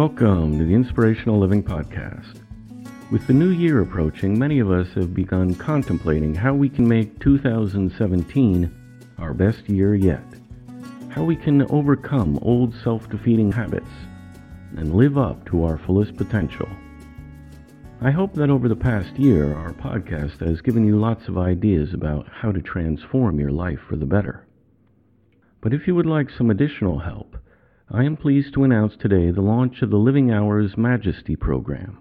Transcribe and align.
Welcome 0.00 0.58
to 0.58 0.64
the 0.64 0.72
Inspirational 0.72 1.38
Living 1.38 1.62
Podcast. 1.62 2.40
With 3.12 3.26
the 3.26 3.34
new 3.34 3.50
year 3.50 3.82
approaching, 3.82 4.38
many 4.38 4.58
of 4.58 4.70
us 4.70 4.88
have 4.94 5.12
begun 5.12 5.54
contemplating 5.54 6.34
how 6.34 6.54
we 6.54 6.70
can 6.70 6.88
make 6.88 7.20
2017 7.20 8.74
our 9.18 9.34
best 9.34 9.68
year 9.68 9.94
yet. 9.94 10.24
How 11.10 11.22
we 11.22 11.36
can 11.36 11.70
overcome 11.70 12.38
old 12.40 12.74
self 12.82 13.10
defeating 13.10 13.52
habits 13.52 13.90
and 14.78 14.94
live 14.94 15.18
up 15.18 15.44
to 15.50 15.64
our 15.64 15.76
fullest 15.76 16.16
potential. 16.16 16.68
I 18.00 18.10
hope 18.10 18.32
that 18.36 18.48
over 18.48 18.70
the 18.70 18.76
past 18.76 19.18
year, 19.18 19.54
our 19.54 19.74
podcast 19.74 20.40
has 20.40 20.62
given 20.62 20.86
you 20.86 20.98
lots 20.98 21.28
of 21.28 21.36
ideas 21.36 21.92
about 21.92 22.26
how 22.26 22.52
to 22.52 22.62
transform 22.62 23.38
your 23.38 23.52
life 23.52 23.80
for 23.86 23.96
the 23.96 24.06
better. 24.06 24.46
But 25.60 25.74
if 25.74 25.86
you 25.86 25.94
would 25.94 26.06
like 26.06 26.30
some 26.30 26.48
additional 26.48 27.00
help, 27.00 27.36
I 27.92 28.04
am 28.04 28.16
pleased 28.16 28.54
to 28.54 28.62
announce 28.62 28.96
today 28.96 29.32
the 29.32 29.40
launch 29.40 29.82
of 29.82 29.90
the 29.90 29.96
Living 29.96 30.30
Hour's 30.30 30.76
Majesty 30.76 31.34
Program. 31.34 31.98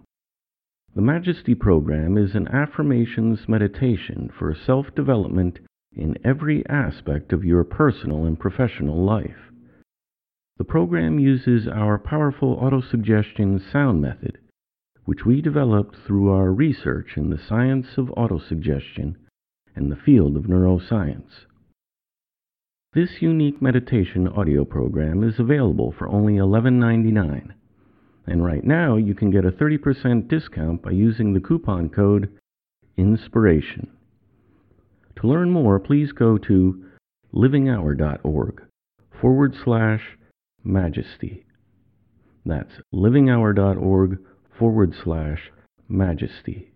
The 0.94 1.02
Majesty 1.02 1.56
Program 1.56 2.16
is 2.16 2.36
an 2.36 2.48
affirmations 2.50 3.50
meditation 3.50 4.30
for 4.38 4.54
self 4.54 4.94
development 4.94 5.58
in 5.92 6.16
every 6.24 6.64
aspect 6.70 7.34
of 7.34 7.44
your 7.44 7.64
personal 7.64 8.26
and 8.26 8.40
professional 8.40 9.04
life. 9.04 9.50
The 10.60 10.64
program 10.64 11.18
uses 11.18 11.68
our 11.68 11.98
powerful 11.98 12.58
autosuggestion 12.58 13.60
sound 13.72 14.00
method, 14.00 14.38
which 15.06 15.26
we 15.26 15.42
developed 15.42 15.96
through 16.06 16.30
our 16.30 16.54
research 16.54 17.18
in 17.18 17.32
the 17.32 17.40
science 17.40 17.98
of 17.98 18.14
autosuggestion 18.16 19.16
and 19.76 19.92
the 19.92 19.96
field 20.06 20.38
of 20.38 20.44
neuroscience. 20.44 21.48
This 22.94 23.22
unique 23.22 23.62
meditation 23.62 24.28
audio 24.28 24.66
program 24.66 25.24
is 25.24 25.40
available 25.40 25.94
for 25.96 26.10
only 26.10 26.38
$11.99. 26.38 27.52
And 28.26 28.44
right 28.44 28.64
now 28.64 28.96
you 28.96 29.14
can 29.14 29.30
get 29.30 29.46
a 29.46 29.52
30% 29.52 30.28
discount 30.28 30.82
by 30.82 30.90
using 30.90 31.34
the 31.34 31.40
coupon 31.40 31.90
code 31.90 32.32
INSPIRATION. 32.98 33.92
To 35.18 35.28
learn 35.28 35.52
more, 35.52 35.80
please 35.80 36.12
go 36.14 36.40
to 36.40 36.84
livinghour.org 37.32 38.64
forward 39.22 39.56
slash 39.64 40.02
majesty. 40.64 41.46
That's 42.44 42.72
livinghour.org 42.92 44.18
forward 44.58 44.96
slash 45.04 45.52
majesty. 45.88 46.72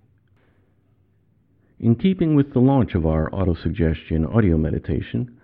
In 1.80 1.96
keeping 1.96 2.36
with 2.36 2.54
the 2.54 2.60
launch 2.60 2.94
of 2.94 3.08
our 3.08 3.32
autosuggestion 3.32 4.32
audio 4.32 4.58
meditation, 4.58 5.40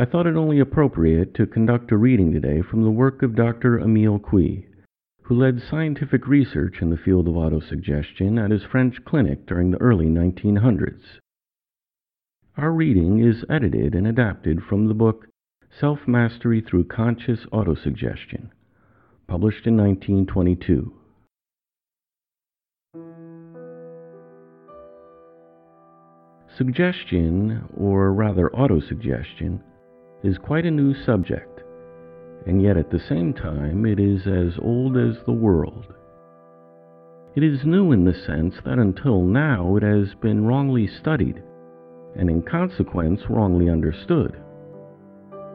I 0.00 0.04
thought 0.04 0.28
it 0.28 0.36
only 0.36 0.60
appropriate 0.60 1.34
to 1.34 1.44
conduct 1.44 1.90
a 1.90 1.96
reading 1.96 2.32
today 2.32 2.62
from 2.62 2.84
the 2.84 2.90
work 2.90 3.20
of 3.24 3.34
Dr. 3.34 3.80
Emile 3.80 4.20
Coué, 4.20 4.64
who 5.22 5.34
led 5.34 5.60
scientific 5.60 6.28
research 6.28 6.80
in 6.80 6.90
the 6.90 6.96
field 6.96 7.26
of 7.26 7.34
autosuggestion 7.34 8.40
at 8.40 8.52
his 8.52 8.62
French 8.62 9.04
clinic 9.04 9.44
during 9.44 9.72
the 9.72 9.80
early 9.80 10.06
1900s. 10.06 11.02
Our 12.56 12.70
reading 12.70 13.18
is 13.18 13.44
edited 13.50 13.96
and 13.96 14.06
adapted 14.06 14.62
from 14.62 14.86
the 14.86 14.94
book 14.94 15.26
Self 15.80 16.06
Mastery 16.06 16.60
Through 16.60 16.84
Conscious 16.84 17.40
Autosuggestion, 17.52 18.50
published 19.26 19.66
in 19.66 19.76
1922. 19.76 20.92
Suggestion, 26.56 27.68
or 27.76 28.12
rather 28.12 28.48
autosuggestion, 28.50 29.60
is 30.22 30.38
quite 30.38 30.66
a 30.66 30.70
new 30.70 30.94
subject, 31.04 31.60
and 32.46 32.62
yet 32.62 32.76
at 32.76 32.90
the 32.90 33.00
same 33.08 33.32
time 33.32 33.86
it 33.86 34.00
is 34.00 34.26
as 34.26 34.58
old 34.60 34.96
as 34.96 35.16
the 35.24 35.32
world. 35.32 35.86
It 37.36 37.44
is 37.44 37.64
new 37.64 37.92
in 37.92 38.04
the 38.04 38.14
sense 38.14 38.54
that 38.64 38.78
until 38.78 39.22
now 39.22 39.76
it 39.76 39.82
has 39.82 40.14
been 40.20 40.44
wrongly 40.44 40.88
studied, 40.88 41.42
and 42.16 42.28
in 42.28 42.42
consequence 42.42 43.20
wrongly 43.28 43.70
understood. 43.70 44.40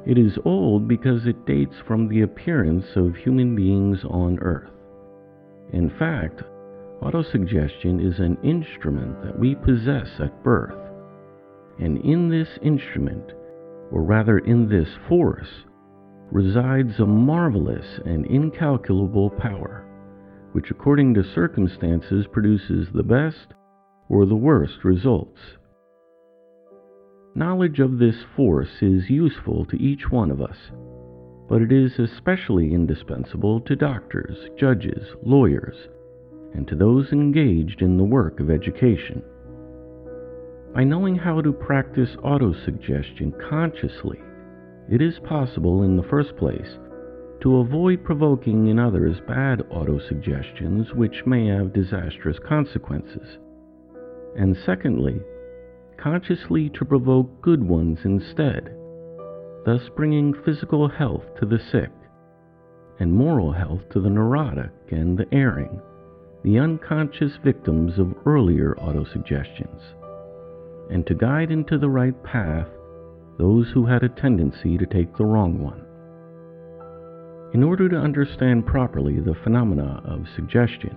It 0.05 0.17
is 0.17 0.37
old 0.45 0.87
because 0.87 1.25
it 1.25 1.45
dates 1.45 1.75
from 1.85 2.07
the 2.07 2.21
appearance 2.21 2.85
of 2.95 3.15
human 3.15 3.55
beings 3.55 3.99
on 4.05 4.39
Earth. 4.39 4.69
In 5.73 5.89
fact, 5.97 6.41
autosuggestion 7.01 8.05
is 8.05 8.19
an 8.19 8.37
instrument 8.43 9.21
that 9.23 9.37
we 9.37 9.55
possess 9.55 10.07
at 10.19 10.43
birth, 10.43 10.77
and 11.79 11.97
in 12.05 12.29
this 12.29 12.49
instrument 12.61 13.33
or 13.91 14.03
rather 14.03 14.39
in 14.39 14.67
this 14.69 14.89
force, 15.07 15.65
resides 16.31 16.99
a 16.99 17.05
marvelous 17.05 17.99
and 18.05 18.25
incalculable 18.25 19.29
power, 19.29 19.85
which 20.53 20.71
according 20.71 21.13
to 21.13 21.23
circumstances 21.23 22.25
produces 22.31 22.87
the 22.93 23.03
best 23.03 23.53
or 24.09 24.25
the 24.25 24.35
worst 24.35 24.83
results. 24.83 25.39
Knowledge 27.35 27.79
of 27.79 27.97
this 27.97 28.17
force 28.35 28.81
is 28.81 29.09
useful 29.09 29.65
to 29.65 29.81
each 29.81 30.09
one 30.11 30.29
of 30.29 30.41
us, 30.41 30.57
but 31.49 31.61
it 31.61 31.71
is 31.71 31.97
especially 31.97 32.73
indispensable 32.73 33.59
to 33.61 33.75
doctors, 33.75 34.37
judges, 34.57 35.15
lawyers, 35.23 35.75
and 36.53 36.67
to 36.67 36.75
those 36.75 37.11
engaged 37.11 37.81
in 37.81 37.97
the 37.97 38.03
work 38.03 38.39
of 38.39 38.51
education. 38.51 39.23
By 40.73 40.83
knowing 40.83 41.15
how 41.15 41.39
to 41.39 41.53
practice 41.53 42.15
autosuggestion 42.23 43.31
consciously, 43.47 44.19
it 44.89 45.03
is 45.03 45.19
possible, 45.19 45.83
in 45.83 45.95
the 45.95 46.09
first 46.09 46.35
place, 46.35 46.79
to 47.41 47.57
avoid 47.57 48.03
provoking 48.03 48.65
in 48.65 48.79
others 48.79 49.21
bad 49.27 49.59
autosuggestions 49.71 50.95
which 50.95 51.27
may 51.27 51.45
have 51.45 51.73
disastrous 51.73 52.39
consequences. 52.39 53.37
And 54.35 54.57
secondly, 54.65 55.21
consciously 55.97 56.69
to 56.69 56.85
provoke 56.85 57.39
good 57.43 57.63
ones 57.63 57.99
instead, 58.03 58.75
thus 59.65 59.87
bringing 59.95 60.33
physical 60.43 60.87
health 60.87 61.25
to 61.39 61.45
the 61.45 61.59
sick 61.71 61.91
and 62.99 63.13
moral 63.13 63.51
health 63.51 63.87
to 63.91 63.99
the 63.99 64.09
neurotic 64.09 64.71
and 64.89 65.19
the 65.19 65.31
erring, 65.31 65.79
the 66.43 66.57
unconscious 66.57 67.33
victims 67.43 67.99
of 67.99 68.15
earlier 68.25 68.75
autosuggestions 68.81 69.93
and 70.89 71.05
to 71.07 71.13
guide 71.13 71.51
into 71.51 71.77
the 71.77 71.89
right 71.89 72.23
path 72.23 72.67
those 73.37 73.69
who 73.73 73.85
had 73.85 74.03
a 74.03 74.09
tendency 74.09 74.77
to 74.77 74.85
take 74.85 75.15
the 75.15 75.25
wrong 75.25 75.59
one. 75.59 75.83
In 77.53 77.63
order 77.63 77.87
to 77.89 77.97
understand 77.97 78.65
properly 78.65 79.19
the 79.19 79.35
phenomena 79.43 80.01
of 80.05 80.27
suggestion, 80.35 80.95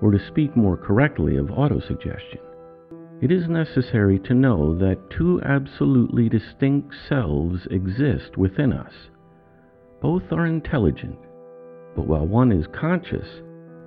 or 0.00 0.10
to 0.10 0.26
speak 0.28 0.56
more 0.56 0.76
correctly 0.76 1.36
of 1.36 1.46
autosuggestion, 1.46 2.40
it 3.20 3.30
is 3.30 3.48
necessary 3.48 4.18
to 4.20 4.34
know 4.34 4.76
that 4.78 5.10
two 5.10 5.40
absolutely 5.42 6.28
distinct 6.28 6.94
selves 7.08 7.66
exist 7.70 8.36
within 8.36 8.72
us. 8.72 8.92
Both 10.00 10.32
are 10.32 10.46
intelligent, 10.46 11.18
but 11.96 12.06
while 12.06 12.26
one 12.26 12.52
is 12.52 12.66
conscious, 12.78 13.40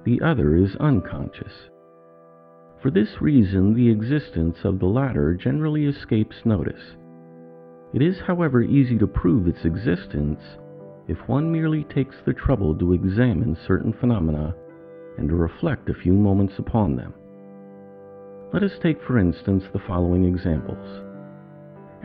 the 0.05 0.21
other 0.21 0.55
is 0.55 0.75
unconscious. 0.77 1.69
For 2.81 2.91
this 2.91 3.21
reason, 3.21 3.73
the 3.73 3.89
existence 3.89 4.57
of 4.63 4.79
the 4.79 4.85
latter 4.85 5.33
generally 5.33 5.85
escapes 5.85 6.35
notice. 6.45 6.95
It 7.93 8.01
is, 8.01 8.19
however, 8.19 8.61
easy 8.61 8.97
to 8.99 9.07
prove 9.07 9.47
its 9.47 9.65
existence 9.65 10.39
if 11.07 11.17
one 11.27 11.51
merely 11.51 11.85
takes 11.85 12.15
the 12.25 12.33
trouble 12.33 12.77
to 12.77 12.93
examine 12.93 13.57
certain 13.65 13.93
phenomena 13.93 14.53
and 15.17 15.27
to 15.29 15.35
reflect 15.35 15.89
a 15.89 15.93
few 15.93 16.13
moments 16.13 16.53
upon 16.59 16.95
them. 16.95 17.13
Let 18.53 18.63
us 18.63 18.77
take, 18.81 19.01
for 19.03 19.17
instance, 19.17 19.63
the 19.73 19.79
following 19.87 20.25
examples. 20.25 21.03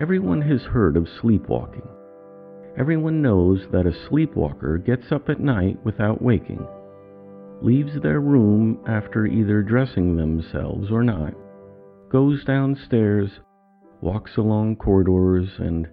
Everyone 0.01 0.41
has 0.43 0.63
heard 0.63 0.97
of 0.97 1.07
sleepwalking. 1.21 1.87
Everyone 2.79 3.21
knows 3.21 3.61
that 3.73 3.87
a 3.87 4.09
sleepwalker 4.09 4.79
gets 4.79 5.13
up 5.13 5.29
at 5.29 5.41
night 5.41 5.79
without 5.85 6.23
waking, 6.23 6.67
leaves 7.65 8.01
their 8.03 8.21
room 8.21 8.79
after 8.87 9.27
either 9.27 9.63
dressing 9.63 10.17
themselves 10.17 10.91
or 10.91 11.03
not, 11.03 11.35
goes 12.11 12.45
downstairs, 12.45 13.31
walks 14.01 14.37
along 14.37 14.77
corridors, 14.77 15.49
and 15.59 15.89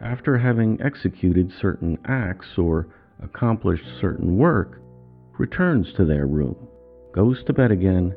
after 0.00 0.38
having 0.38 0.80
executed 0.80 1.52
certain 1.60 1.98
acts 2.06 2.56
or 2.56 2.88
accomplished 3.22 3.84
certain 4.00 4.36
work, 4.38 4.80
returns 5.38 5.92
to 5.92 6.04
their 6.04 6.26
room, 6.26 6.56
goes 7.12 7.42
to 7.44 7.52
bed 7.52 7.70
again, 7.70 8.14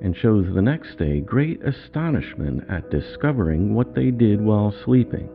and 0.00 0.16
shows 0.16 0.46
the 0.52 0.62
next 0.62 0.98
day 0.98 1.20
great 1.20 1.60
astonishment 1.62 2.64
at 2.68 2.90
discovering 2.90 3.74
what 3.74 3.94
they 3.94 4.10
did 4.10 4.40
while 4.40 4.74
sleeping. 4.84 5.28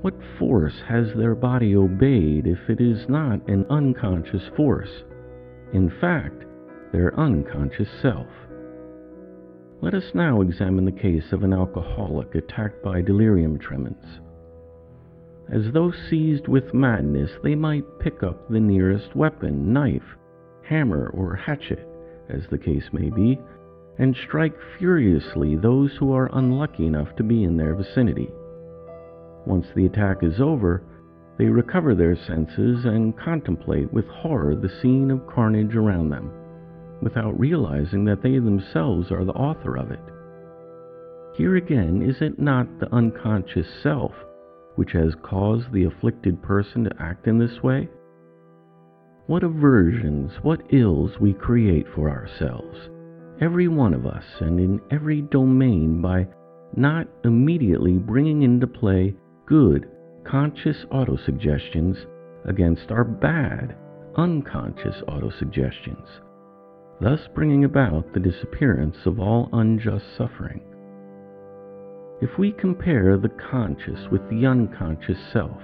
What 0.00 0.14
force 0.38 0.80
has 0.88 1.08
their 1.14 1.34
body 1.34 1.74
obeyed 1.74 2.46
if 2.46 2.70
it 2.70 2.80
is 2.80 3.08
not 3.08 3.46
an 3.48 3.66
unconscious 3.68 4.42
force? 4.56 5.02
In 5.76 5.90
fact, 6.00 6.46
their 6.90 7.14
unconscious 7.20 7.90
self. 8.00 8.28
Let 9.82 9.92
us 9.92 10.14
now 10.14 10.40
examine 10.40 10.86
the 10.86 10.90
case 10.90 11.32
of 11.32 11.42
an 11.42 11.52
alcoholic 11.52 12.34
attacked 12.34 12.82
by 12.82 13.02
delirium 13.02 13.58
tremens. 13.58 14.22
As 15.52 15.70
though 15.74 15.92
seized 16.08 16.48
with 16.48 16.72
madness, 16.72 17.30
they 17.42 17.54
might 17.54 17.84
pick 18.00 18.22
up 18.22 18.48
the 18.48 18.58
nearest 18.58 19.14
weapon, 19.14 19.70
knife, 19.70 20.16
hammer, 20.62 21.08
or 21.08 21.36
hatchet, 21.36 21.86
as 22.30 22.46
the 22.50 22.56
case 22.56 22.88
may 22.94 23.10
be, 23.10 23.38
and 23.98 24.16
strike 24.16 24.56
furiously 24.78 25.56
those 25.56 25.94
who 25.98 26.10
are 26.10 26.30
unlucky 26.32 26.86
enough 26.86 27.14
to 27.16 27.22
be 27.22 27.44
in 27.44 27.58
their 27.58 27.74
vicinity. 27.74 28.30
Once 29.44 29.66
the 29.74 29.84
attack 29.84 30.22
is 30.22 30.40
over, 30.40 30.82
they 31.38 31.46
recover 31.46 31.94
their 31.94 32.16
senses 32.16 32.84
and 32.84 33.18
contemplate 33.18 33.92
with 33.92 34.06
horror 34.06 34.54
the 34.54 34.70
scene 34.80 35.10
of 35.10 35.26
carnage 35.26 35.74
around 35.74 36.10
them, 36.10 36.30
without 37.02 37.38
realizing 37.38 38.04
that 38.04 38.22
they 38.22 38.38
themselves 38.38 39.10
are 39.10 39.24
the 39.24 39.32
author 39.32 39.76
of 39.76 39.90
it. 39.90 40.00
Here 41.36 41.56
again, 41.56 42.02
is 42.02 42.22
it 42.22 42.38
not 42.38 42.80
the 42.80 42.92
unconscious 42.94 43.66
self 43.82 44.12
which 44.76 44.92
has 44.92 45.14
caused 45.22 45.72
the 45.72 45.84
afflicted 45.84 46.42
person 46.42 46.84
to 46.84 46.96
act 46.98 47.26
in 47.26 47.38
this 47.38 47.62
way? 47.62 47.88
What 49.26 49.42
aversions, 49.42 50.32
what 50.42 50.62
ills 50.72 51.18
we 51.20 51.32
create 51.34 51.86
for 51.94 52.08
ourselves, 52.08 52.88
every 53.40 53.68
one 53.68 53.92
of 53.92 54.06
us, 54.06 54.24
and 54.40 54.58
in 54.58 54.80
every 54.90 55.20
domain, 55.22 56.00
by 56.00 56.26
not 56.74 57.08
immediately 57.24 57.94
bringing 57.94 58.42
into 58.42 58.66
play 58.66 59.14
good, 59.46 59.88
conscious 60.30 60.84
autosuggestions 60.90 61.96
against 62.46 62.90
our 62.90 63.04
bad, 63.04 63.76
unconscious 64.16 64.96
autosuggestions, 65.08 66.06
thus 67.00 67.20
bringing 67.34 67.64
about 67.64 68.12
the 68.12 68.20
disappearance 68.20 68.96
of 69.04 69.20
all 69.20 69.48
unjust 69.52 70.04
suffering. 70.16 70.62
If 72.20 72.38
we 72.38 72.52
compare 72.52 73.16
the 73.16 73.28
conscious 73.50 74.00
with 74.10 74.28
the 74.30 74.46
unconscious 74.46 75.18
self, 75.32 75.60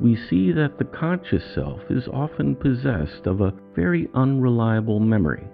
we 0.00 0.16
see 0.16 0.52
that 0.52 0.78
the 0.78 0.84
conscious 0.84 1.44
self 1.54 1.80
is 1.90 2.08
often 2.12 2.56
possessed 2.56 3.26
of 3.26 3.40
a 3.40 3.54
very 3.76 4.08
unreliable 4.14 4.98
memory, 4.98 5.46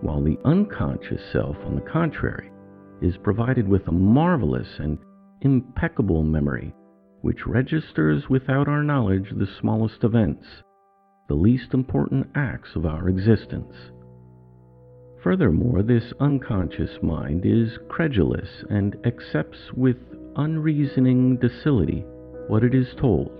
while 0.00 0.22
the 0.22 0.38
unconscious 0.44 1.20
self, 1.32 1.56
on 1.66 1.74
the 1.74 1.90
contrary, 1.90 2.50
is 3.02 3.16
provided 3.22 3.68
with 3.68 3.86
a 3.88 3.92
marvelous 3.92 4.68
and 4.78 4.98
impeccable 5.42 6.22
memory 6.22 6.72
which 7.24 7.46
registers 7.46 8.28
without 8.28 8.68
our 8.68 8.84
knowledge 8.84 9.30
the 9.30 9.48
smallest 9.58 10.04
events, 10.04 10.44
the 11.26 11.34
least 11.34 11.72
important 11.72 12.26
acts 12.34 12.68
of 12.76 12.84
our 12.84 13.08
existence. 13.08 13.74
Furthermore, 15.22 15.82
this 15.82 16.12
unconscious 16.20 16.90
mind 17.02 17.46
is 17.46 17.78
credulous 17.88 18.62
and 18.68 18.94
accepts 19.06 19.72
with 19.74 19.96
unreasoning 20.36 21.38
docility 21.38 22.04
what 22.48 22.62
it 22.62 22.74
is 22.74 22.88
told 23.00 23.30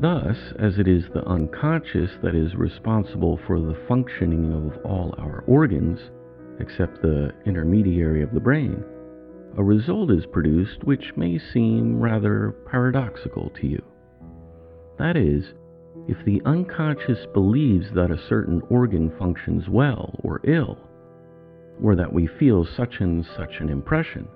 Thus, 0.00 0.36
as 0.58 0.76
it 0.80 0.88
is 0.88 1.04
the 1.14 1.24
unconscious 1.28 2.10
that 2.24 2.34
is 2.34 2.56
responsible 2.56 3.38
for 3.46 3.60
the 3.60 3.78
functioning 3.86 4.52
of 4.52 4.84
all 4.84 5.14
our 5.18 5.44
organs, 5.46 6.00
except 6.58 7.00
the 7.00 7.30
intermediary 7.46 8.24
of 8.24 8.34
the 8.34 8.40
brain, 8.40 8.82
a 9.56 9.62
result 9.62 10.10
is 10.10 10.26
produced 10.26 10.84
which 10.84 11.12
may 11.16 11.38
seem 11.38 12.00
rather 12.00 12.54
paradoxical 12.70 13.50
to 13.50 13.66
you. 13.66 13.82
That 14.98 15.16
is, 15.16 15.44
if 16.08 16.24
the 16.24 16.42
unconscious 16.44 17.26
believes 17.32 17.86
that 17.94 18.10
a 18.10 18.28
certain 18.28 18.60
organ 18.68 19.12
functions 19.18 19.68
well 19.68 20.14
or 20.22 20.40
ill, 20.44 20.78
or 21.82 21.96
that 21.96 22.12
we 22.12 22.26
feel 22.26 22.66
such 22.76 22.96
and 23.00 23.24
such 23.36 23.60
an 23.60 23.68
impression, 23.68 24.28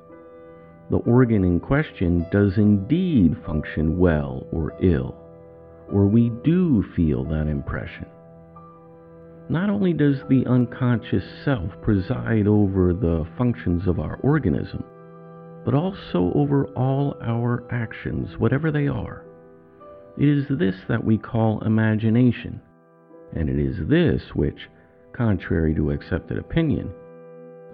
the 0.90 0.98
organ 0.98 1.44
in 1.44 1.60
question 1.60 2.26
does 2.32 2.56
indeed 2.56 3.36
function 3.44 3.98
well 3.98 4.46
or 4.52 4.72
ill 4.82 5.14
or 5.92 6.06
we 6.06 6.30
do 6.44 6.84
feel 6.94 7.24
that 7.24 7.46
impression. 7.46 8.06
Not 9.48 9.70
only 9.70 9.94
does 9.94 10.18
the 10.28 10.44
unconscious 10.46 11.24
self 11.44 11.70
preside 11.80 12.46
over 12.46 12.92
the 12.92 13.26
functions 13.38 13.86
of 13.86 13.98
our 13.98 14.16
organism, 14.22 14.84
but 15.68 15.74
also 15.74 16.32
over 16.34 16.64
all 16.68 17.14
our 17.22 17.62
actions, 17.70 18.38
whatever 18.38 18.70
they 18.72 18.88
are. 18.88 19.26
It 20.16 20.26
is 20.26 20.46
this 20.48 20.76
that 20.88 21.04
we 21.04 21.18
call 21.18 21.60
imagination, 21.62 22.62
and 23.36 23.50
it 23.50 23.58
is 23.58 23.86
this 23.86 24.22
which, 24.32 24.70
contrary 25.12 25.74
to 25.74 25.90
accepted 25.90 26.38
opinion, 26.38 26.90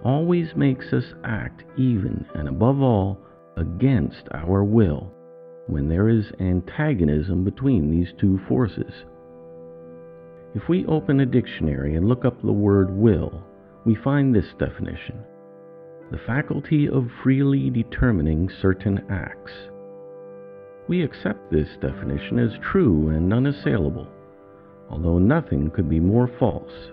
always 0.03 0.57
makes 0.57 0.91
us 0.91 1.05
act 1.23 1.63
even 1.77 2.25
and 2.35 2.49
above 2.49 2.81
all 2.81 3.17
against 3.55 4.27
our 4.33 4.61
will 4.65 5.13
when 5.67 5.87
there 5.87 6.09
is 6.09 6.25
antagonism 6.41 7.45
between 7.45 7.89
these 7.89 8.11
two 8.19 8.41
forces. 8.49 8.91
If 10.53 10.67
we 10.67 10.85
open 10.87 11.21
a 11.21 11.25
dictionary 11.25 11.95
and 11.95 12.09
look 12.09 12.25
up 12.25 12.41
the 12.41 12.51
word 12.51 12.91
will, 12.91 13.41
we 13.85 13.95
find 13.95 14.35
this 14.35 14.53
definition 14.59 15.23
the 16.11 16.19
faculty 16.25 16.87
of 16.87 17.09
freely 17.23 17.69
determining 17.69 18.49
certain 18.61 19.03
acts. 19.09 19.51
We 20.87 21.01
accept 21.01 21.51
this 21.51 21.69
definition 21.81 22.39
as 22.39 22.59
true 22.71 23.09
and 23.09 23.33
unassailable, 23.33 24.07
although 24.89 25.17
nothing 25.17 25.71
could 25.71 25.89
be 25.89 25.99
more 25.99 26.29
false. 26.39 26.91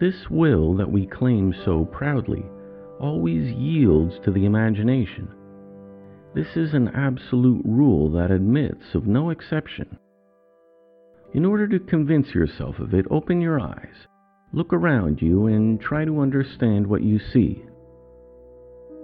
This 0.00 0.30
will 0.30 0.74
that 0.76 0.90
we 0.90 1.06
claim 1.06 1.54
so 1.64 1.84
proudly 1.84 2.44
always 3.00 3.52
yields 3.52 4.18
to 4.24 4.30
the 4.30 4.44
imagination 4.44 5.28
this 6.34 6.56
is 6.56 6.74
an 6.74 6.88
absolute 6.88 7.62
rule 7.64 8.10
that 8.12 8.30
admits 8.30 8.94
of 8.94 9.06
no 9.06 9.30
exception. 9.30 9.98
In 11.32 11.44
order 11.44 11.66
to 11.66 11.80
convince 11.80 12.34
yourself 12.34 12.78
of 12.78 12.94
it, 12.94 13.06
open 13.10 13.40
your 13.40 13.58
eyes, 13.58 14.06
look 14.52 14.72
around 14.72 15.20
you, 15.20 15.46
and 15.46 15.80
try 15.80 16.04
to 16.04 16.20
understand 16.20 16.86
what 16.86 17.02
you 17.02 17.18
see. 17.18 17.64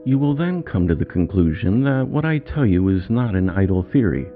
You 0.05 0.19
will 0.19 0.37
then 0.37 0.63
come 0.63 0.87
to 0.89 0.95
the 0.95 1.05
conclusion 1.05 1.85
that 1.85 2.09
what 2.09 2.25
I 2.25 2.39
tell 2.39 2.67
you 2.67 2.89
is 2.89 3.09
not 3.09 3.35
an 3.35 3.49
idle 3.49 3.87
theory, 3.93 4.27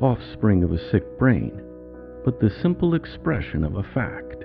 offspring 0.00 0.64
of 0.64 0.72
a 0.72 0.90
sick 0.90 1.18
brain, 1.18 1.62
but 2.24 2.40
the 2.40 2.50
simple 2.62 2.94
expression 2.94 3.64
of 3.64 3.76
a 3.76 3.82
fact. 3.94 4.44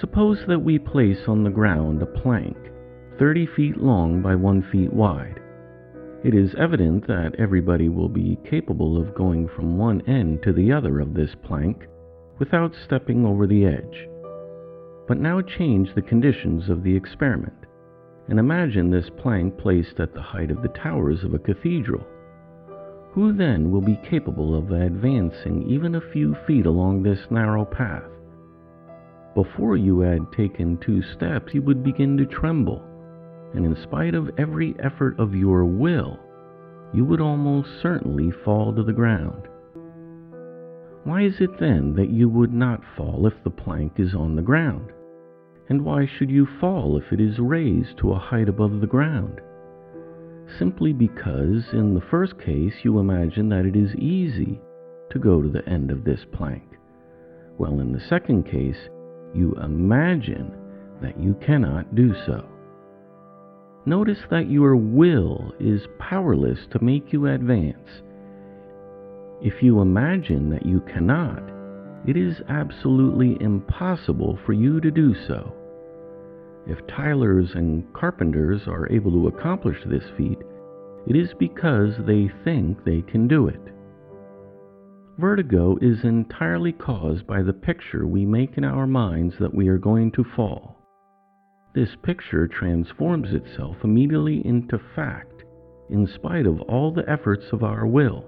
Suppose 0.00 0.38
that 0.46 0.62
we 0.62 0.78
place 0.78 1.20
on 1.26 1.42
the 1.42 1.50
ground 1.50 2.02
a 2.02 2.06
plank 2.06 2.56
30 3.18 3.46
feet 3.56 3.76
long 3.78 4.20
by 4.20 4.34
1 4.34 4.62
feet 4.70 4.92
wide 4.92 5.40
It 6.22 6.34
is 6.34 6.54
evident 6.58 7.06
that 7.06 7.34
everybody 7.38 7.88
will 7.88 8.10
be 8.10 8.38
capable 8.44 9.00
of 9.00 9.14
going 9.14 9.48
from 9.48 9.78
one 9.78 10.02
end 10.06 10.42
to 10.42 10.52
the 10.52 10.70
other 10.70 11.00
of 11.00 11.14
this 11.14 11.34
plank 11.44 11.86
without 12.38 12.74
stepping 12.84 13.24
over 13.24 13.46
the 13.46 13.64
edge. 13.64 14.08
But 15.06 15.18
now 15.18 15.40
change 15.40 15.94
the 15.94 16.02
conditions 16.02 16.68
of 16.68 16.82
the 16.82 16.96
experiment 16.96 17.66
and 18.28 18.38
imagine 18.38 18.90
this 18.90 19.08
plank 19.18 19.56
placed 19.56 20.00
at 20.00 20.12
the 20.12 20.22
height 20.22 20.50
of 20.50 20.62
the 20.62 20.68
towers 20.68 21.22
of 21.22 21.34
a 21.34 21.38
cathedral. 21.38 22.04
Who 23.12 23.32
then 23.32 23.70
will 23.70 23.80
be 23.80 23.98
capable 24.08 24.54
of 24.54 24.72
advancing 24.72 25.62
even 25.68 25.94
a 25.94 26.10
few 26.12 26.36
feet 26.46 26.66
along 26.66 27.02
this 27.02 27.20
narrow 27.30 27.64
path? 27.64 28.10
Before 29.34 29.76
you 29.76 30.00
had 30.00 30.32
taken 30.32 30.78
two 30.78 31.02
steps, 31.02 31.54
you 31.54 31.62
would 31.62 31.84
begin 31.84 32.16
to 32.18 32.26
tremble, 32.26 32.82
and 33.54 33.64
in 33.64 33.76
spite 33.82 34.14
of 34.14 34.30
every 34.38 34.74
effort 34.80 35.18
of 35.18 35.34
your 35.34 35.64
will, 35.64 36.18
you 36.92 37.04
would 37.04 37.20
almost 37.20 37.68
certainly 37.80 38.30
fall 38.44 38.74
to 38.74 38.82
the 38.82 38.92
ground. 38.92 39.48
Why 41.04 41.22
is 41.22 41.40
it 41.40 41.60
then 41.60 41.94
that 41.94 42.10
you 42.10 42.28
would 42.28 42.52
not 42.52 42.82
fall 42.96 43.26
if 43.26 43.34
the 43.44 43.50
plank 43.50 43.92
is 43.98 44.14
on 44.14 44.34
the 44.34 44.42
ground? 44.42 44.90
And 45.68 45.84
why 45.84 46.06
should 46.06 46.30
you 46.30 46.46
fall 46.60 46.96
if 46.96 47.12
it 47.12 47.20
is 47.20 47.38
raised 47.38 47.98
to 47.98 48.12
a 48.12 48.18
height 48.18 48.48
above 48.48 48.80
the 48.80 48.86
ground? 48.86 49.40
Simply 50.58 50.92
because, 50.92 51.64
in 51.72 51.94
the 51.94 52.04
first 52.08 52.38
case, 52.38 52.74
you 52.84 52.98
imagine 52.98 53.48
that 53.48 53.66
it 53.66 53.74
is 53.74 53.94
easy 53.96 54.60
to 55.10 55.18
go 55.18 55.42
to 55.42 55.48
the 55.48 55.68
end 55.68 55.90
of 55.90 56.04
this 56.04 56.20
plank. 56.32 56.62
Well, 57.58 57.80
in 57.80 57.92
the 57.92 58.00
second 58.08 58.44
case, 58.44 58.88
you 59.34 59.54
imagine 59.62 60.52
that 61.02 61.18
you 61.18 61.34
cannot 61.44 61.94
do 61.94 62.14
so. 62.26 62.48
Notice 63.86 64.20
that 64.30 64.50
your 64.50 64.76
will 64.76 65.52
is 65.58 65.82
powerless 65.98 66.60
to 66.72 66.82
make 66.82 67.12
you 67.12 67.26
advance. 67.26 68.02
If 69.42 69.62
you 69.62 69.80
imagine 69.80 70.50
that 70.50 70.64
you 70.64 70.80
cannot, 70.80 71.42
it 72.06 72.16
is 72.16 72.40
absolutely 72.48 73.36
impossible 73.40 74.38
for 74.46 74.52
you 74.52 74.80
to 74.80 74.90
do 74.90 75.14
so. 75.26 75.52
If 76.66 76.86
tilers 76.86 77.50
and 77.54 77.92
carpenters 77.94 78.62
are 78.66 78.90
able 78.92 79.10
to 79.12 79.28
accomplish 79.28 79.78
this 79.84 80.04
feat, 80.16 80.38
it 81.06 81.16
is 81.16 81.30
because 81.38 81.94
they 82.06 82.30
think 82.44 82.84
they 82.84 83.02
can 83.02 83.28
do 83.28 83.48
it. 83.48 83.60
Vertigo 85.18 85.78
is 85.80 86.04
entirely 86.04 86.72
caused 86.72 87.26
by 87.26 87.42
the 87.42 87.52
picture 87.52 88.06
we 88.06 88.26
make 88.26 88.58
in 88.58 88.64
our 88.64 88.86
minds 88.86 89.34
that 89.40 89.54
we 89.54 89.68
are 89.68 89.78
going 89.78 90.12
to 90.12 90.24
fall. 90.36 90.76
This 91.74 91.90
picture 92.02 92.46
transforms 92.46 93.32
itself 93.32 93.76
immediately 93.82 94.46
into 94.46 94.78
fact 94.94 95.44
in 95.90 96.06
spite 96.06 96.46
of 96.46 96.60
all 96.62 96.92
the 96.92 97.08
efforts 97.08 97.46
of 97.52 97.62
our 97.62 97.86
will. 97.86 98.24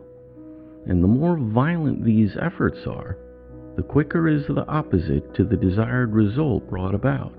And 0.86 1.02
the 1.02 1.08
more 1.08 1.36
violent 1.36 2.04
these 2.04 2.36
efforts 2.40 2.78
are, 2.86 3.18
the 3.78 3.84
quicker 3.84 4.26
is 4.28 4.44
the 4.48 4.66
opposite 4.66 5.32
to 5.36 5.44
the 5.44 5.56
desired 5.56 6.12
result 6.12 6.68
brought 6.68 6.96
about. 6.96 7.32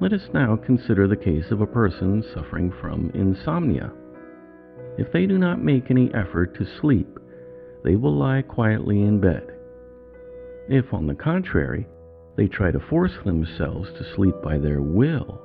Let 0.00 0.14
us 0.14 0.26
now 0.32 0.56
consider 0.56 1.06
the 1.06 1.16
case 1.16 1.44
of 1.50 1.60
a 1.60 1.66
person 1.66 2.24
suffering 2.32 2.72
from 2.80 3.10
insomnia. 3.12 3.92
If 4.96 5.12
they 5.12 5.26
do 5.26 5.36
not 5.36 5.62
make 5.62 5.90
any 5.90 6.10
effort 6.14 6.56
to 6.56 6.80
sleep, 6.80 7.18
they 7.84 7.96
will 7.96 8.16
lie 8.16 8.40
quietly 8.40 9.02
in 9.02 9.20
bed. 9.20 9.52
If, 10.70 10.94
on 10.94 11.06
the 11.06 11.14
contrary, 11.14 11.86
they 12.38 12.46
try 12.46 12.70
to 12.70 12.80
force 12.80 13.12
themselves 13.26 13.90
to 13.98 14.14
sleep 14.14 14.36
by 14.42 14.56
their 14.56 14.80
will, 14.80 15.42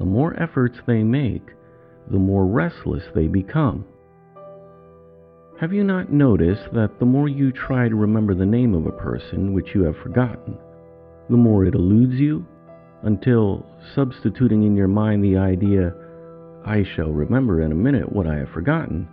the 0.00 0.04
more 0.04 0.34
efforts 0.42 0.78
they 0.84 1.04
make, 1.04 1.46
the 2.10 2.18
more 2.18 2.44
restless 2.44 3.04
they 3.14 3.28
become. 3.28 3.84
Have 5.60 5.72
you 5.72 5.82
not 5.82 6.12
noticed 6.12 6.72
that 6.72 7.00
the 7.00 7.04
more 7.04 7.28
you 7.28 7.50
try 7.50 7.88
to 7.88 7.96
remember 7.96 8.32
the 8.32 8.46
name 8.46 8.74
of 8.74 8.86
a 8.86 8.92
person 8.92 9.52
which 9.52 9.74
you 9.74 9.82
have 9.82 9.96
forgotten, 9.96 10.56
the 11.28 11.36
more 11.36 11.64
it 11.64 11.74
eludes 11.74 12.14
you, 12.14 12.46
until, 13.02 13.66
substituting 13.92 14.62
in 14.62 14.76
your 14.76 14.86
mind 14.86 15.24
the 15.24 15.36
idea, 15.36 15.92
I 16.64 16.84
shall 16.84 17.10
remember 17.10 17.60
in 17.60 17.72
a 17.72 17.74
minute 17.74 18.12
what 18.12 18.28
I 18.28 18.36
have 18.36 18.50
forgotten, 18.50 19.08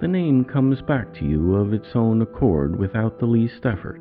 the 0.00 0.08
name 0.08 0.42
comes 0.46 0.80
back 0.80 1.12
to 1.16 1.26
you 1.26 1.56
of 1.56 1.74
its 1.74 1.88
own 1.94 2.22
accord 2.22 2.78
without 2.78 3.18
the 3.18 3.26
least 3.26 3.66
effort. 3.66 4.00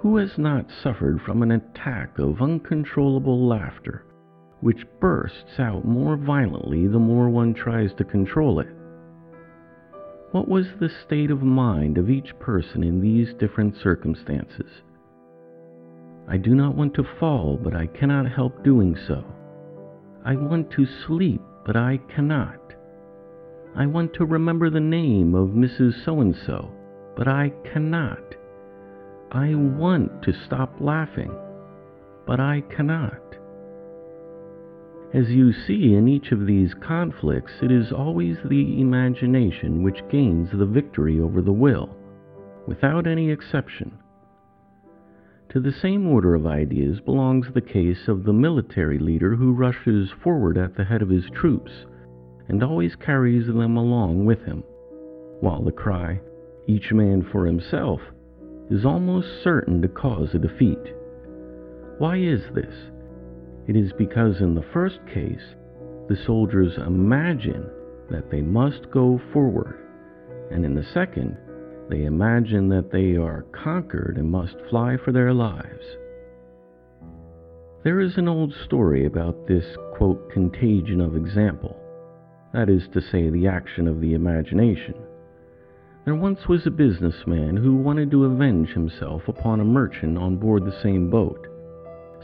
Who 0.00 0.18
has 0.18 0.36
not 0.36 0.66
suffered 0.82 1.22
from 1.22 1.42
an 1.42 1.52
attack 1.52 2.18
of 2.18 2.42
uncontrollable 2.42 3.48
laughter, 3.48 4.04
which 4.60 4.84
bursts 5.00 5.58
out 5.58 5.86
more 5.86 6.18
violently 6.18 6.88
the 6.88 6.98
more 6.98 7.30
one 7.30 7.54
tries 7.54 7.94
to 7.94 8.04
control 8.04 8.60
it? 8.60 8.68
What 10.34 10.48
was 10.48 10.66
the 10.80 10.90
state 11.06 11.30
of 11.30 11.44
mind 11.44 11.96
of 11.96 12.10
each 12.10 12.36
person 12.40 12.82
in 12.82 13.00
these 13.00 13.32
different 13.34 13.76
circumstances? 13.76 14.82
I 16.26 16.38
do 16.38 16.56
not 16.56 16.74
want 16.74 16.92
to 16.94 17.06
fall, 17.20 17.56
but 17.56 17.72
I 17.72 17.86
cannot 17.86 18.28
help 18.28 18.64
doing 18.64 18.96
so. 19.06 19.24
I 20.24 20.34
want 20.34 20.72
to 20.72 20.88
sleep, 21.06 21.40
but 21.64 21.76
I 21.76 22.00
cannot. 22.12 22.58
I 23.76 23.86
want 23.86 24.12
to 24.14 24.24
remember 24.24 24.70
the 24.70 24.80
name 24.80 25.36
of 25.36 25.50
Mrs. 25.50 26.04
So 26.04 26.20
and 26.20 26.34
so, 26.44 26.68
but 27.16 27.28
I 27.28 27.52
cannot. 27.72 28.34
I 29.30 29.54
want 29.54 30.24
to 30.24 30.32
stop 30.46 30.74
laughing, 30.80 31.32
but 32.26 32.40
I 32.40 32.64
cannot. 32.74 33.36
As 35.14 35.30
you 35.30 35.52
see 35.52 35.94
in 35.94 36.08
each 36.08 36.32
of 36.32 36.44
these 36.44 36.74
conflicts, 36.74 37.52
it 37.62 37.70
is 37.70 37.92
always 37.92 38.36
the 38.44 38.80
imagination 38.80 39.84
which 39.84 40.02
gains 40.10 40.50
the 40.50 40.66
victory 40.66 41.20
over 41.20 41.40
the 41.40 41.52
will, 41.52 41.96
without 42.66 43.06
any 43.06 43.30
exception. 43.30 43.92
To 45.50 45.60
the 45.60 45.70
same 45.70 46.08
order 46.08 46.34
of 46.34 46.46
ideas 46.46 46.98
belongs 46.98 47.46
the 47.54 47.60
case 47.60 48.08
of 48.08 48.24
the 48.24 48.32
military 48.32 48.98
leader 48.98 49.36
who 49.36 49.52
rushes 49.52 50.10
forward 50.10 50.58
at 50.58 50.74
the 50.74 50.82
head 50.82 51.00
of 51.00 51.10
his 51.10 51.30
troops 51.32 51.70
and 52.48 52.60
always 52.64 52.96
carries 52.96 53.46
them 53.46 53.76
along 53.76 54.24
with 54.24 54.42
him, 54.42 54.64
while 55.38 55.62
the 55.62 55.70
cry, 55.70 56.20
each 56.66 56.92
man 56.92 57.22
for 57.22 57.46
himself, 57.46 58.00
is 58.68 58.84
almost 58.84 59.44
certain 59.44 59.80
to 59.80 59.86
cause 59.86 60.34
a 60.34 60.40
defeat. 60.40 60.92
Why 61.98 62.16
is 62.16 62.42
this? 62.52 62.74
It 63.66 63.76
is 63.76 63.92
because 63.96 64.40
in 64.40 64.54
the 64.54 64.64
first 64.72 64.98
case, 65.12 65.54
the 66.08 66.16
soldiers 66.26 66.76
imagine 66.76 67.64
that 68.10 68.30
they 68.30 68.42
must 68.42 68.90
go 68.90 69.20
forward, 69.32 69.78
and 70.50 70.64
in 70.64 70.74
the 70.74 70.84
second, 70.92 71.36
they 71.88 72.04
imagine 72.04 72.68
that 72.68 72.90
they 72.90 73.16
are 73.16 73.46
conquered 73.52 74.16
and 74.18 74.30
must 74.30 74.56
fly 74.68 74.96
for 74.96 75.12
their 75.12 75.32
lives. 75.32 75.84
There 77.84 78.00
is 78.00 78.16
an 78.16 78.28
old 78.28 78.54
story 78.64 79.06
about 79.06 79.46
this, 79.46 79.64
quote, 79.96 80.30
contagion 80.30 81.00
of 81.00 81.16
example, 81.16 81.76
that 82.52 82.68
is 82.68 82.82
to 82.92 83.00
say, 83.00 83.30
the 83.30 83.46
action 83.46 83.88
of 83.88 84.00
the 84.00 84.14
imagination. 84.14 84.94
There 86.04 86.14
once 86.14 86.48
was 86.48 86.66
a 86.66 86.70
businessman 86.70 87.56
who 87.56 87.76
wanted 87.76 88.10
to 88.10 88.24
avenge 88.24 88.70
himself 88.70 89.22
upon 89.26 89.60
a 89.60 89.64
merchant 89.64 90.18
on 90.18 90.36
board 90.36 90.64
the 90.64 90.82
same 90.82 91.10
boat. 91.10 91.46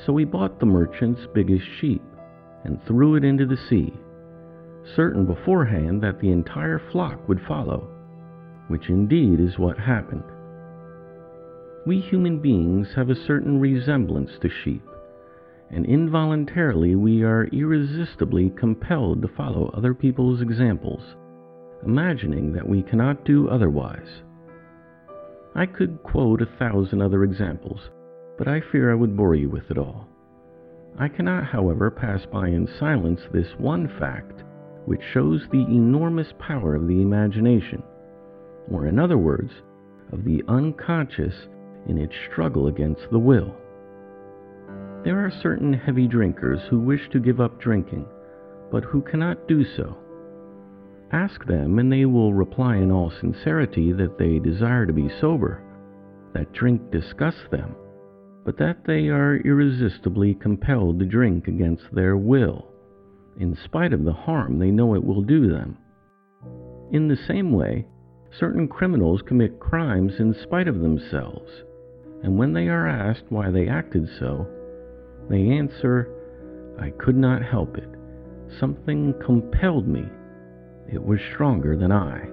So 0.06 0.16
he 0.16 0.24
bought 0.24 0.58
the 0.58 0.66
merchant's 0.66 1.26
biggest 1.34 1.64
sheep 1.80 2.02
and 2.64 2.82
threw 2.86 3.16
it 3.16 3.24
into 3.24 3.46
the 3.46 3.58
sea, 3.68 3.92
certain 4.96 5.26
beforehand 5.26 6.02
that 6.02 6.20
the 6.20 6.30
entire 6.30 6.80
flock 6.90 7.28
would 7.28 7.40
follow, 7.46 7.88
which 8.68 8.88
indeed 8.88 9.40
is 9.40 9.58
what 9.58 9.78
happened. 9.78 10.24
We 11.86 12.00
human 12.00 12.40
beings 12.40 12.88
have 12.94 13.10
a 13.10 13.24
certain 13.26 13.60
resemblance 13.60 14.30
to 14.40 14.48
sheep, 14.48 14.82
and 15.70 15.86
involuntarily 15.86 16.94
we 16.94 17.22
are 17.22 17.48
irresistibly 17.52 18.50
compelled 18.50 19.22
to 19.22 19.28
follow 19.28 19.68
other 19.68 19.94
people's 19.94 20.40
examples, 20.40 21.02
imagining 21.84 22.52
that 22.52 22.68
we 22.68 22.82
cannot 22.82 23.24
do 23.24 23.48
otherwise. 23.48 24.22
I 25.54 25.66
could 25.66 26.02
quote 26.02 26.42
a 26.42 26.46
thousand 26.58 27.02
other 27.02 27.24
examples 27.24 27.90
but 28.40 28.48
I 28.48 28.62
fear 28.72 28.90
I 28.90 28.94
would 28.94 29.18
bore 29.18 29.34
you 29.34 29.50
with 29.50 29.70
it 29.70 29.76
all. 29.76 30.08
I 30.98 31.08
cannot, 31.08 31.44
however, 31.44 31.90
pass 31.90 32.24
by 32.32 32.48
in 32.48 32.66
silence 32.78 33.20
this 33.34 33.48
one 33.58 33.86
fact 33.98 34.44
which 34.86 35.02
shows 35.12 35.42
the 35.52 35.66
enormous 35.68 36.28
power 36.38 36.74
of 36.74 36.88
the 36.88 37.02
imagination, 37.02 37.82
or 38.72 38.86
in 38.86 38.98
other 38.98 39.18
words, 39.18 39.52
of 40.10 40.24
the 40.24 40.42
unconscious 40.48 41.34
in 41.86 41.98
its 41.98 42.14
struggle 42.32 42.68
against 42.68 43.02
the 43.10 43.18
will. 43.18 43.54
There 45.04 45.22
are 45.22 45.40
certain 45.42 45.74
heavy 45.74 46.08
drinkers 46.08 46.60
who 46.70 46.80
wish 46.80 47.10
to 47.10 47.20
give 47.20 47.42
up 47.42 47.60
drinking, 47.60 48.06
but 48.72 48.84
who 48.84 49.02
cannot 49.02 49.48
do 49.48 49.66
so. 49.76 49.98
Ask 51.12 51.44
them, 51.44 51.78
and 51.78 51.92
they 51.92 52.06
will 52.06 52.32
reply 52.32 52.76
in 52.76 52.90
all 52.90 53.12
sincerity 53.20 53.92
that 53.92 54.16
they 54.16 54.38
desire 54.38 54.86
to 54.86 54.94
be 54.94 55.10
sober, 55.20 55.62
that 56.32 56.54
drink 56.54 56.90
disgusts 56.90 57.44
them, 57.50 57.76
but 58.50 58.58
that 58.58 58.84
they 58.84 59.06
are 59.06 59.36
irresistibly 59.44 60.34
compelled 60.34 60.98
to 60.98 61.04
drink 61.04 61.46
against 61.46 61.84
their 61.92 62.16
will, 62.16 62.66
in 63.38 63.56
spite 63.64 63.92
of 63.92 64.04
the 64.04 64.12
harm 64.12 64.58
they 64.58 64.72
know 64.72 64.92
it 64.96 65.04
will 65.04 65.22
do 65.22 65.48
them. 65.48 65.78
In 66.90 67.06
the 67.06 67.16
same 67.28 67.52
way, 67.52 67.86
certain 68.40 68.66
criminals 68.66 69.22
commit 69.22 69.60
crimes 69.60 70.14
in 70.18 70.34
spite 70.34 70.66
of 70.66 70.80
themselves, 70.80 71.48
and 72.24 72.36
when 72.36 72.52
they 72.52 72.66
are 72.66 72.88
asked 72.88 73.22
why 73.28 73.52
they 73.52 73.68
acted 73.68 74.08
so, 74.18 74.48
they 75.28 75.50
answer, 75.50 76.08
I 76.76 76.90
could 76.90 77.16
not 77.16 77.44
help 77.44 77.78
it. 77.78 77.88
Something 78.58 79.14
compelled 79.24 79.86
me. 79.86 80.06
It 80.92 81.00
was 81.00 81.20
stronger 81.34 81.76
than 81.76 81.92
I. 81.92 82.26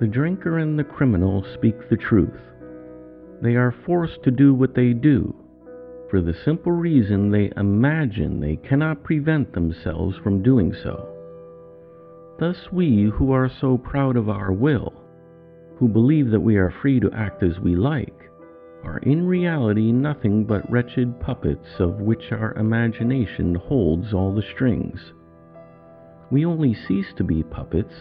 The 0.00 0.06
drinker 0.06 0.56
and 0.56 0.78
the 0.78 0.84
criminal 0.84 1.44
speak 1.52 1.90
the 1.90 1.98
truth. 1.98 2.40
They 3.42 3.56
are 3.56 3.74
forced 3.84 4.22
to 4.24 4.30
do 4.30 4.54
what 4.54 4.74
they 4.74 4.92
do 4.92 5.34
for 6.08 6.20
the 6.22 6.34
simple 6.44 6.72
reason 6.72 7.30
they 7.30 7.52
imagine 7.56 8.40
they 8.40 8.56
cannot 8.56 9.04
prevent 9.04 9.52
themselves 9.52 10.16
from 10.22 10.42
doing 10.42 10.74
so. 10.82 11.06
Thus, 12.38 12.56
we 12.72 13.10
who 13.14 13.32
are 13.32 13.50
so 13.60 13.76
proud 13.76 14.16
of 14.16 14.28
our 14.28 14.52
will, 14.52 14.94
who 15.76 15.88
believe 15.88 16.30
that 16.30 16.40
we 16.40 16.56
are 16.56 16.70
free 16.70 16.98
to 17.00 17.12
act 17.12 17.42
as 17.42 17.58
we 17.60 17.76
like, 17.76 18.14
are 18.84 18.98
in 18.98 19.26
reality 19.26 19.92
nothing 19.92 20.44
but 20.44 20.70
wretched 20.70 21.20
puppets 21.20 21.68
of 21.78 22.00
which 22.00 22.32
our 22.32 22.54
imagination 22.54 23.54
holds 23.54 24.14
all 24.14 24.32
the 24.34 24.42
strings. 24.54 25.12
We 26.30 26.46
only 26.46 26.74
cease 26.74 27.12
to 27.16 27.24
be 27.24 27.42
puppets 27.42 27.94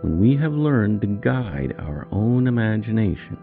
when 0.00 0.18
we 0.18 0.36
have 0.36 0.52
learned 0.52 1.02
to 1.02 1.06
guide 1.06 1.74
our 1.78 2.08
own 2.10 2.46
imagination. 2.46 3.38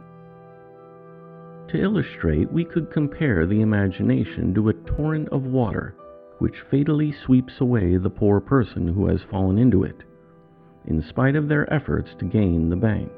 To 1.70 1.82
illustrate, 1.82 2.52
we 2.52 2.64
could 2.64 2.92
compare 2.92 3.46
the 3.46 3.62
imagination 3.62 4.54
to 4.54 4.70
a 4.70 4.74
torrent 4.74 5.30
of 5.30 5.44
water 5.44 5.96
which 6.40 6.62
fatally 6.70 7.12
sweeps 7.12 7.60
away 7.60 7.98
the 7.98 8.10
poor 8.10 8.40
person 8.40 8.88
who 8.88 9.08
has 9.08 9.22
fallen 9.32 9.58
into 9.58 9.84
it, 9.84 10.04
in 10.86 11.02
spite 11.02 11.36
of 11.36 11.48
their 11.48 11.72
efforts 11.74 12.10
to 12.20 12.26
gain 12.26 12.70
the 12.70 12.76
bank. 12.76 13.12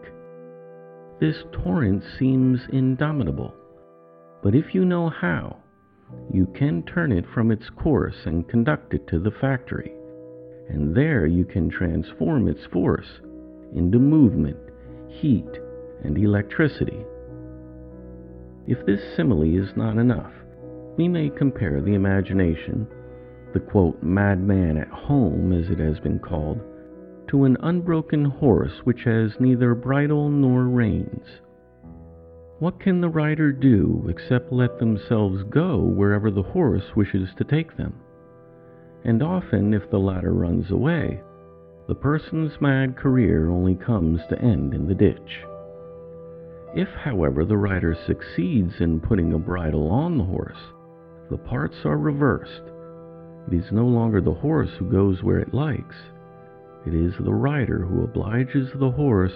This 1.20 1.44
torrent 1.52 2.04
seems 2.18 2.62
indomitable, 2.72 3.54
but 4.42 4.56
if 4.56 4.74
you 4.74 4.86
know 4.86 5.10
how, 5.10 5.58
you 6.32 6.48
can 6.56 6.82
turn 6.84 7.12
it 7.12 7.26
from 7.34 7.52
its 7.52 7.70
course 7.70 8.16
and 8.26 8.48
conduct 8.48 8.94
it 8.94 9.06
to 9.08 9.20
the 9.20 9.32
factory, 9.32 9.94
and 10.70 10.96
there 10.96 11.26
you 11.26 11.44
can 11.44 11.70
transform 11.70 12.48
its 12.48 12.66
force 12.72 13.20
into 13.76 14.00
movement, 14.00 14.58
heat, 15.10 15.50
and 16.04 16.18
electricity. 16.18 17.06
If 18.70 18.86
this 18.86 19.02
simile 19.16 19.42
is 19.42 19.76
not 19.76 19.98
enough, 19.98 20.32
we 20.96 21.08
may 21.08 21.32
compare 21.32 21.82
the 21.82 21.96
imagination, 21.96 22.86
the 23.52 23.60
quote, 23.60 24.04
madman 24.04 24.78
at 24.78 24.90
home, 24.90 25.52
as 25.52 25.72
it 25.72 25.80
has 25.80 26.00
been 26.00 26.20
called, 26.20 26.60
to 27.30 27.46
an 27.46 27.58
unbroken 27.62 28.26
horse 28.26 28.82
which 28.84 29.06
has 29.06 29.40
neither 29.40 29.74
bridle 29.74 30.30
nor 30.30 30.66
reins. 30.66 31.42
What 32.60 32.80
can 32.80 33.02
the 33.02 33.10
rider 33.10 33.52
do 33.52 34.06
except 34.08 34.54
let 34.54 34.78
themselves 34.78 35.42
go 35.50 35.80
wherever 35.80 36.30
the 36.30 36.44
horse 36.44 36.96
wishes 36.96 37.30
to 37.40 37.44
take 37.46 37.76
them? 37.76 37.96
And 39.04 39.24
often, 39.24 39.74
if 39.74 39.90
the 39.90 39.98
latter 39.98 40.34
runs 40.34 40.70
away, 40.70 41.24
the 41.88 41.96
person's 41.96 42.54
mad 42.62 42.96
career 42.96 43.50
only 43.50 43.74
comes 43.74 44.22
to 44.30 44.40
end 44.40 44.76
in 44.76 44.88
the 44.88 44.94
ditch. 44.94 45.44
If, 46.76 46.90
however, 46.90 47.46
the 47.46 47.58
rider 47.58 47.98
succeeds 48.06 48.74
in 48.80 49.00
putting 49.00 49.34
a 49.34 49.40
bridle 49.40 49.90
on 49.90 50.18
the 50.18 50.24
horse, 50.24 50.60
the 51.30 51.38
parts 51.38 51.78
are 51.86 51.98
reversed. 51.98 52.64
It 53.52 53.56
is 53.56 53.72
no 53.72 53.86
longer 53.86 54.22
the 54.22 54.34
horse 54.34 54.70
who 54.78 54.92
goes 54.92 55.24
where 55.24 55.40
it 55.40 55.54
likes, 55.54 55.96
it 56.86 56.94
is 56.94 57.14
the 57.20 57.34
rider 57.34 57.80
who 57.80 58.04
obliges 58.04 58.70
the 58.76 58.90
horse 58.90 59.34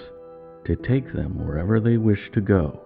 to 0.66 0.78
take 0.78 1.12
them 1.12 1.46
wherever 1.46 1.80
they 1.80 1.98
wish 1.98 2.32
to 2.34 2.42
go. 2.42 2.80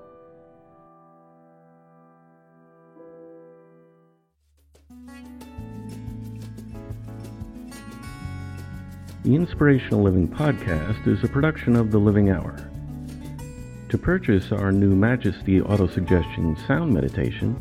The 9.23 9.35
Inspirational 9.35 10.03
Living 10.03 10.27
Podcast 10.27 11.07
is 11.07 11.23
a 11.23 11.27
production 11.27 11.75
of 11.75 11.91
The 11.91 11.99
Living 11.99 12.29
Hour. 12.31 12.66
To 13.89 13.97
purchase 13.97 14.51
our 14.51 14.73
new 14.73 14.95
Majesty 14.95 15.61
Autosuggestion 15.61 16.57
Sound 16.67 16.93
Meditation, 16.93 17.55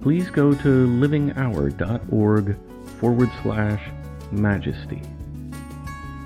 please 0.00 0.30
go 0.30 0.54
to 0.54 0.86
livinghour.org 0.86 2.56
forward 3.00 3.30
slash 3.42 3.82
majesty. 4.30 5.02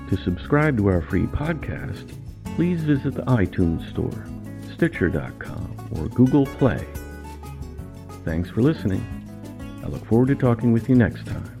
To 0.09 0.17
subscribe 0.23 0.77
to 0.77 0.87
our 0.89 1.01
free 1.01 1.25
podcast, 1.25 2.15
please 2.55 2.83
visit 2.83 3.15
the 3.15 3.23
iTunes 3.23 3.89
Store, 3.89 4.25
Stitcher.com, 4.75 5.89
or 5.95 6.07
Google 6.09 6.45
Play. 6.45 6.85
Thanks 8.23 8.51
for 8.51 8.61
listening. 8.61 9.03
I 9.83 9.87
look 9.87 10.05
forward 10.05 10.27
to 10.27 10.35
talking 10.35 10.71
with 10.71 10.87
you 10.87 10.95
next 10.95 11.25
time. 11.25 11.60